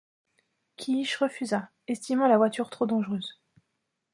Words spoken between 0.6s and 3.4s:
Keech refusa, estimant la voiture trop dangereuse.